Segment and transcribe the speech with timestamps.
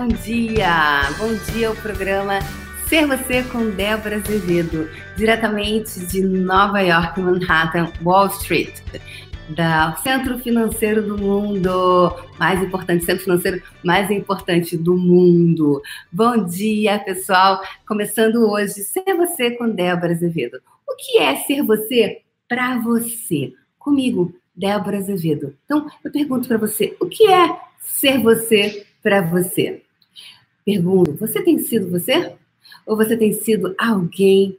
[0.00, 1.02] bom dia!
[1.18, 2.38] Bom dia ao programa
[2.88, 8.80] Ser Você com Débora Azevedo, diretamente de Nova York, Manhattan, Wall Street,
[9.50, 15.82] do centro financeiro do mundo, mais importante, centro financeiro mais importante do mundo.
[16.10, 17.60] Bom dia, pessoal!
[17.86, 20.62] Começando hoje, Ser Você com Débora Azevedo.
[20.88, 23.52] O que é ser você para você?
[23.78, 25.54] Comigo, Débora Azevedo.
[25.66, 29.82] Então, eu pergunto para você, o que é ser você para você?
[30.70, 32.32] Pergunto, você tem sido você?
[32.86, 34.56] Ou você tem sido alguém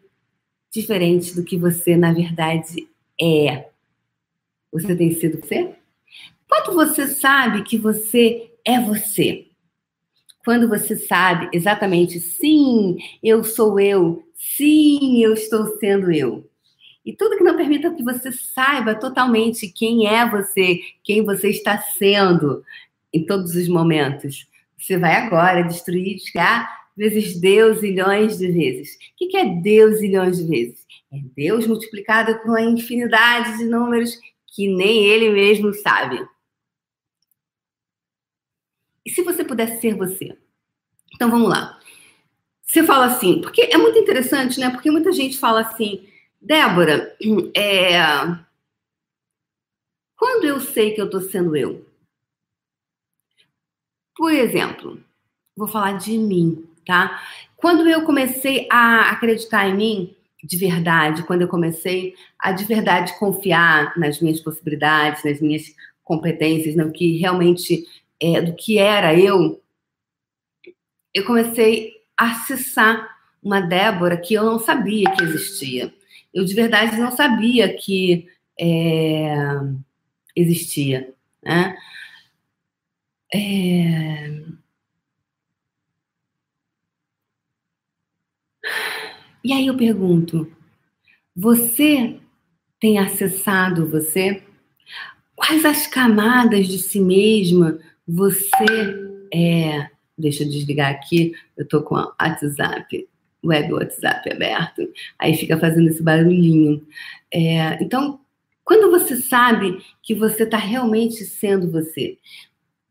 [0.70, 2.86] diferente do que você, na verdade,
[3.20, 3.70] é?
[4.74, 5.74] Você tem sido você?
[6.50, 9.48] Quando você sabe que você é você?
[10.44, 16.46] Quando você sabe exatamente, sim, eu sou eu, sim, eu estou sendo eu.
[17.06, 21.78] E tudo que não permita que você saiba totalmente quem é você, quem você está
[21.78, 22.66] sendo
[23.14, 24.51] em todos os momentos.
[24.82, 28.96] Você vai agora destruir, descar vezes Deus milhões de vezes.
[28.96, 28.98] O
[29.30, 30.86] que é Deus milhões de vezes?
[31.12, 36.26] É Deus multiplicado com a infinidade de números que nem ele mesmo sabe.
[39.06, 40.38] E se você pudesse ser você?
[41.14, 41.80] Então vamos lá.
[42.64, 44.70] Você fala assim, porque é muito interessante, né?
[44.70, 46.08] Porque muita gente fala assim,
[46.42, 47.16] Débora,
[47.56, 48.00] é...
[50.16, 51.86] quando eu sei que eu estou sendo eu?
[54.16, 55.00] Por exemplo,
[55.56, 57.22] vou falar de mim, tá?
[57.56, 63.18] Quando eu comecei a acreditar em mim, de verdade, quando eu comecei a de verdade
[63.20, 65.64] confiar nas minhas possibilidades, nas minhas
[66.04, 67.86] competências, no que realmente
[68.20, 69.62] é, do que era eu,
[71.14, 73.08] eu comecei a acessar
[73.42, 75.94] uma Débora que eu não sabia que existia
[76.34, 78.28] eu de verdade não sabia que
[78.60, 79.34] é,
[80.36, 81.14] existia.
[81.44, 81.76] Né?
[83.34, 84.42] É...
[89.44, 90.52] E aí eu pergunto:
[91.36, 92.20] você
[92.80, 94.44] tem acessado você?
[95.36, 99.90] Quais as camadas de si mesma você é?
[100.18, 103.08] Deixa eu desligar aqui, eu tô com o WhatsApp
[103.44, 104.88] web WhatsApp aberto,
[105.18, 106.86] aí fica fazendo esse barulhinho.
[107.34, 108.20] É, então,
[108.64, 112.18] quando você sabe que você está realmente sendo você,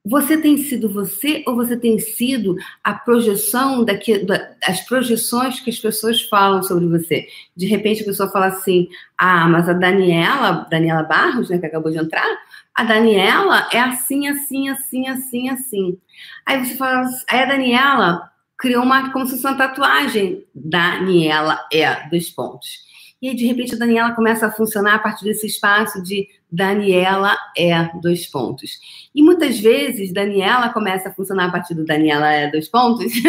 [0.04, 5.78] você tem sido você ou você tem sido a projeção daqui, das projeções que as
[5.78, 7.26] pessoas falam sobre você?
[7.54, 8.88] De repente a pessoa fala assim:
[9.18, 12.38] ah, mas a Daniela, Daniela Barros, né, que acabou de entrar,
[12.74, 15.98] a Daniela é assim, assim, assim, assim, assim.
[16.46, 20.44] Aí você fala, aí a Daniela criou uma, como se fosse uma tatuagem.
[20.54, 22.88] Daniela é, dois pontos.
[23.20, 27.36] E aí, de repente, a Daniela começa a funcionar a partir desse espaço de Daniela
[27.56, 28.78] é, dois pontos.
[29.14, 33.12] E muitas vezes, Daniela começa a funcionar a partir do Daniela é, dois pontos.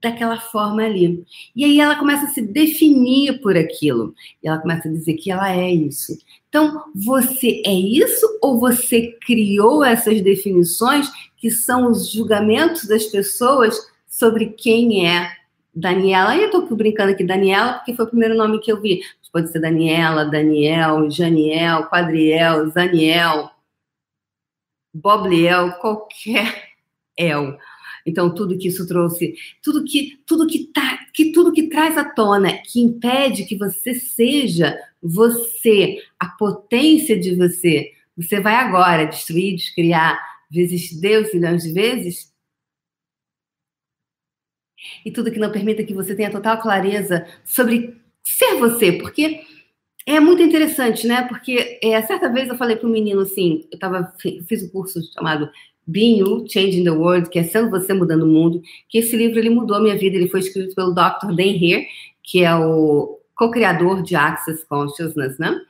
[0.00, 1.24] daquela forma ali.
[1.54, 4.14] E aí ela começa a se definir por aquilo.
[4.42, 6.16] E ela começa a dizer que ela é isso.
[6.48, 13.76] Então, você é isso ou você criou essas definições que são os julgamentos das pessoas
[14.06, 15.37] sobre quem é
[15.78, 16.36] Daniela?
[16.36, 19.00] E eu tô brincando aqui, Daniela, porque foi o primeiro nome que eu vi.
[19.32, 23.50] Pode ser Daniela, Daniel, Janiel, Quadriel, Zaniel,
[24.92, 26.70] Bobliel, qualquer
[27.16, 27.58] El.
[28.06, 32.04] Então, tudo que isso trouxe, tudo que tudo que tá, que tudo que traz à
[32.04, 39.56] tona, que impede que você seja você, a potência de você, você vai agora destruir,
[39.56, 40.18] descriar,
[40.50, 42.32] vezes Deus milhões de vezes?
[45.04, 49.40] E tudo que não permita que você tenha total clareza sobre ser você, porque
[50.06, 51.22] é muito interessante, né?
[51.28, 54.12] Porque é, certa vez eu falei para um menino assim, eu tava,
[54.46, 55.50] fiz um curso chamado
[55.86, 59.38] Being You, Changing the World, que é Sendo Você Mudando o Mundo, que esse livro
[59.38, 61.34] ele mudou a minha vida, ele foi escrito pelo Dr.
[61.34, 61.86] Dan Heer,
[62.22, 65.60] que é o co-criador de Access Consciousness, né?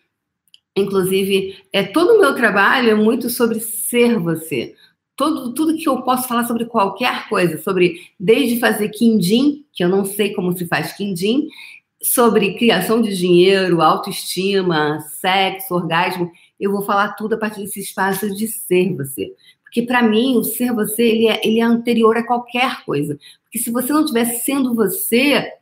[0.77, 4.75] Inclusive, é todo o meu trabalho é muito sobre ser você.
[5.19, 9.89] Todo, tudo que eu posso falar sobre qualquer coisa, sobre desde fazer quindim, que eu
[9.89, 11.49] não sei como se faz quindim,
[12.01, 16.31] sobre criação de dinheiro, autoestima, sexo, orgasmo,
[16.61, 19.35] eu vou falar tudo a partir desse espaço de ser você.
[19.65, 23.19] Porque para mim, o ser você, ele é, ele é anterior a qualquer coisa.
[23.43, 25.53] Porque se você não estivesse sendo você,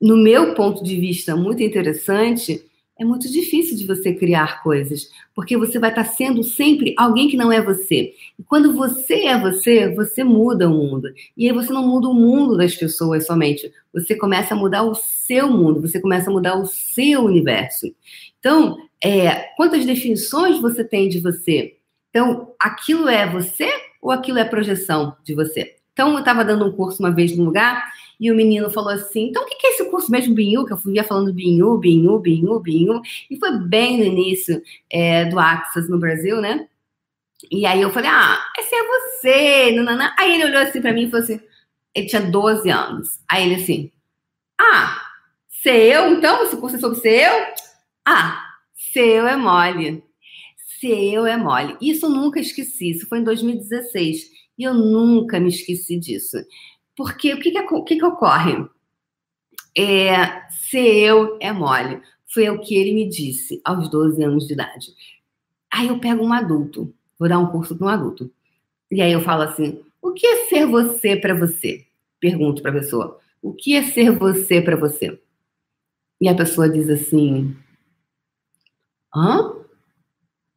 [0.00, 2.64] no meu ponto de vista muito interessante,
[3.02, 7.36] é muito difícil de você criar coisas, porque você vai estar sendo sempre alguém que
[7.36, 8.14] não é você.
[8.38, 11.08] E quando você é você, você muda o mundo.
[11.36, 14.94] E aí você não muda o mundo das pessoas somente, você começa a mudar o
[14.94, 17.92] seu mundo, você começa a mudar o seu universo.
[18.38, 21.76] Então, é, quantas definições você tem de você?
[22.10, 23.68] Então, aquilo é você
[24.00, 25.74] ou aquilo é projeção de você?
[25.92, 27.91] Então, eu estava dando um curso uma vez num lugar
[28.22, 30.64] e o menino falou assim: então o que é esse curso mesmo Binhu?
[30.64, 33.02] Que eu via falando Binhu, Binhu, Binhu, Binhu.
[33.28, 36.68] E foi bem no início é, do Axis no Brasil, né?
[37.50, 39.72] E aí eu falei: ah, esse é você.
[39.72, 40.14] Nanana.
[40.16, 41.40] Aí ele olhou assim para mim e falou assim:
[41.92, 43.08] ele tinha 12 anos.
[43.28, 43.90] Aí ele assim:
[44.56, 45.02] ah,
[45.48, 46.44] ser eu então?
[46.44, 47.46] Esse curso é sobre ser eu?
[48.06, 48.40] Ah,
[48.92, 50.04] ser eu é mole.
[50.78, 51.76] Ser eu é mole.
[51.80, 52.90] Isso eu nunca esqueci.
[52.90, 54.30] Isso foi em 2016.
[54.58, 56.36] E eu nunca me esqueci disso.
[56.96, 58.66] Porque o que, que, o que, que ocorre?
[59.76, 62.00] É, ser eu é mole.
[62.32, 64.88] Foi o que ele me disse aos 12 anos de idade.
[65.70, 68.30] Aí eu pego um adulto, vou dar um curso para um adulto.
[68.90, 71.86] E aí eu falo assim: o que é ser você para você?
[72.20, 75.18] Pergunto para a pessoa: o que é ser você para você?
[76.20, 77.56] E a pessoa diz assim:
[79.14, 79.54] hã?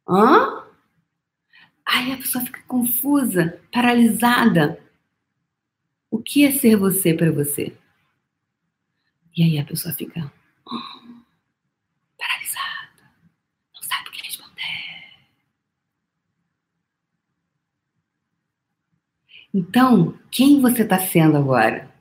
[0.08, 0.64] Hã?
[1.86, 4.78] Aí a pessoa fica confusa, paralisada.
[6.10, 7.76] O que é ser você para você?
[9.36, 10.32] E aí a pessoa fica
[10.64, 11.22] oh,
[12.16, 13.12] paralisada,
[13.74, 14.62] não sabe o que responder.
[19.52, 21.94] Então, quem você está sendo agora?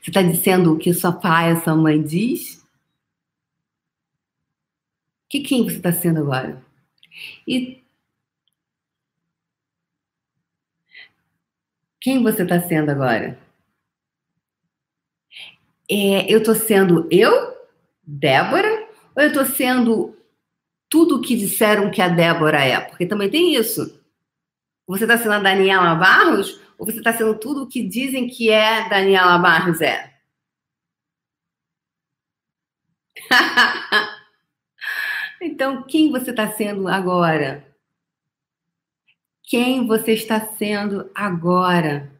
[0.00, 2.64] Você está dizendo o que sua pai e sua mãe diz?
[5.28, 6.64] Que quem você está sendo agora?
[7.46, 7.81] E
[12.02, 13.38] Quem você está sendo agora?
[15.88, 17.56] É, eu estou sendo eu,
[18.02, 20.16] Débora, ou eu estou sendo
[20.88, 22.80] tudo o que disseram que a Débora é?
[22.80, 24.00] Porque também tem isso.
[24.86, 28.50] Você está sendo a Daniela Barros ou você está sendo tudo o que dizem que
[28.50, 30.12] é Daniela Barros é?
[35.40, 37.71] então, quem você está sendo agora?
[39.52, 42.10] Quem você está sendo agora.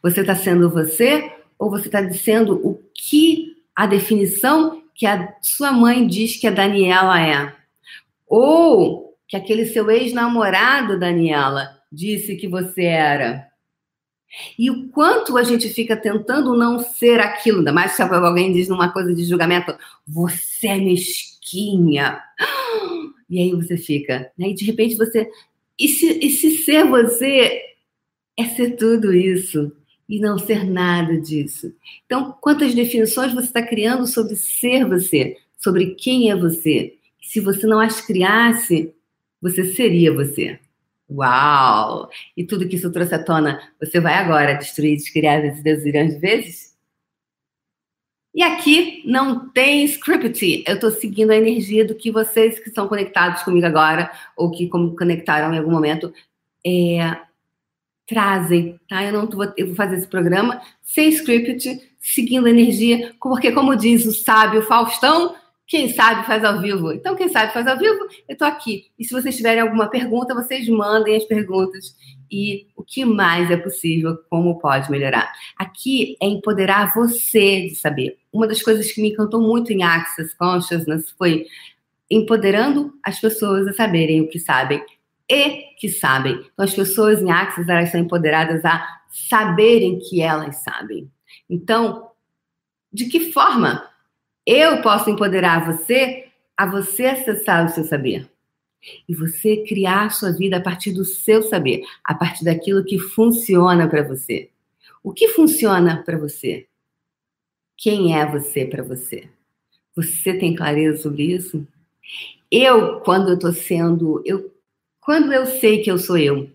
[0.00, 5.72] Você está sendo você ou você está dizendo o que a definição que a sua
[5.72, 7.52] mãe diz que a Daniela é?
[8.28, 13.48] Ou que aquele seu ex-namorado, Daniela, disse que você era?
[14.56, 18.68] E o quanto a gente fica tentando não ser aquilo, ainda mais se alguém diz
[18.68, 19.76] numa coisa de julgamento,
[20.06, 22.22] você é mesquinha.
[23.30, 24.48] E aí você fica, né?
[24.48, 25.26] E de repente você
[25.84, 27.60] e se, e se ser você
[28.38, 29.72] é ser tudo isso
[30.08, 31.74] e não ser nada disso?
[32.06, 36.94] Então, quantas definições você está criando sobre ser você, sobre quem é você?
[37.20, 38.94] Se você não as criasse,
[39.40, 40.58] você seria você.
[41.10, 42.08] Uau!
[42.36, 46.71] E tudo que isso trouxe à tona, você vai agora destruir, descriar vezes, de vezes?
[48.34, 50.64] E aqui não tem script.
[50.66, 54.68] Eu estou seguindo a energia do que vocês que estão conectados comigo agora, ou que
[54.68, 56.12] conectaram em algum momento,
[56.66, 57.16] é,
[58.06, 59.04] trazem, tá?
[59.04, 64.06] Eu não eu vou fazer esse programa sem script, seguindo a energia, porque como diz
[64.06, 65.34] o sábio Faustão,
[65.66, 66.92] quem sabe faz ao vivo.
[66.92, 68.90] Então, quem sabe faz ao vivo, eu estou aqui.
[68.98, 71.96] E se vocês tiverem alguma pergunta, vocês mandem as perguntas.
[72.32, 75.30] E o que mais é possível, como pode melhorar.
[75.58, 78.18] Aqui é empoderar você de saber.
[78.32, 81.46] Uma das coisas que me encantou muito em Access Consciousness foi
[82.10, 84.82] empoderando as pessoas a saberem o que sabem
[85.28, 86.32] e que sabem.
[86.52, 91.10] Então, as pessoas em Access, elas são empoderadas a saberem que elas sabem.
[91.50, 92.08] Então,
[92.90, 93.86] de que forma
[94.46, 98.28] eu posso empoderar você a você acessar o seu saber.
[99.08, 102.98] E você criar a sua vida a partir do seu saber, a partir daquilo que
[102.98, 104.50] funciona para você.
[105.02, 106.66] O que funciona para você?
[107.76, 109.28] Quem é você para você?
[109.94, 111.66] Você tem clareza sobre isso?
[112.50, 114.54] Eu, quando eu estou sendo, eu,
[115.00, 116.50] quando eu sei que eu sou eu,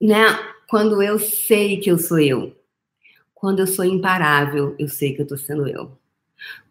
[0.00, 0.26] né?
[0.68, 2.56] Quando eu sei que eu sou eu,
[3.34, 5.98] quando eu sou imparável, eu sei que eu estou sendo eu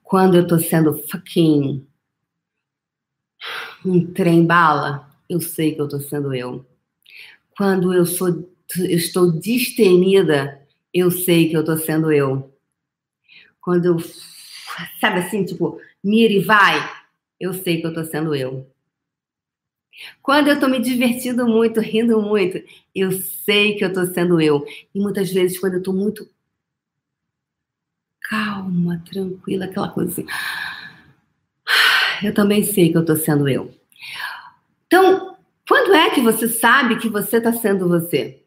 [0.10, 1.86] quando eu tô sendo fucking
[3.86, 6.66] um trem bala, eu sei que eu tô sendo eu.
[7.58, 10.62] Quando eu sou eu estou destemida,
[10.94, 12.54] eu sei que eu tô sendo eu.
[13.62, 13.98] Quando eu
[15.00, 16.78] sabe assim, tipo, mira e vai,
[17.40, 18.70] eu sei que eu tô sendo eu.
[20.22, 22.62] Quando eu tô me divertindo muito, rindo muito,
[22.94, 24.66] eu sei que eu tô sendo eu.
[24.94, 26.30] E muitas vezes, quando eu tô muito
[28.22, 30.26] calma, tranquila, aquela coisa assim.
[32.24, 33.74] Eu também sei que eu estou sendo eu.
[34.88, 38.44] Então, quando é que você sabe que você está sendo você?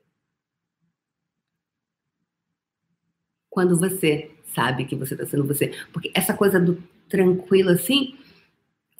[3.49, 5.73] Quando você sabe que você está sendo você.
[5.93, 8.17] Porque essa coisa do tranquilo assim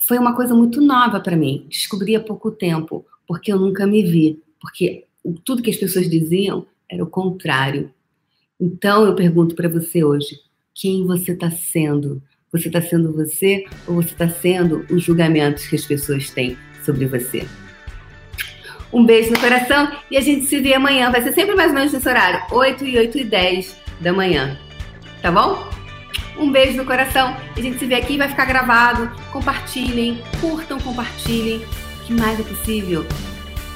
[0.07, 1.65] foi uma coisa muito nova para mim.
[1.69, 4.41] Descobri há pouco tempo, porque eu nunca me vi.
[4.59, 5.05] Porque
[5.43, 7.93] tudo que as pessoas diziam era o contrário.
[8.59, 10.39] Então eu pergunto para você hoje:
[10.73, 12.21] quem você está sendo?
[12.53, 16.55] Você está sendo você ou você está sendo os julgamentos que as pessoas têm
[16.85, 17.47] sobre você?
[18.93, 21.09] Um beijo no coração e a gente se vê amanhã.
[21.09, 24.55] Vai ser sempre mais ou menos nesse horário, 8 e 8 e 10 da manhã.
[25.23, 25.67] Tá bom?
[26.37, 27.35] Um beijo no coração.
[27.57, 29.09] A gente se vê aqui, vai ficar gravado.
[29.31, 31.57] Compartilhem, curtam, compartilhem.
[31.57, 33.03] O que mais é possível?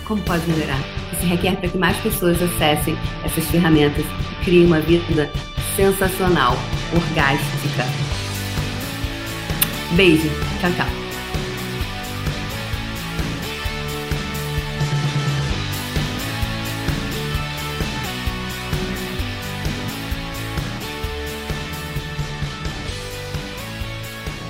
[0.06, 0.80] Como pode melhorar?
[1.14, 5.32] Isso requer para que mais pessoas acessem essas ferramentas e criem uma vida
[5.76, 6.56] sensacional,
[6.94, 8.27] orgástica.
[9.96, 10.28] Beijo.
[10.60, 10.86] Tchau, tchau.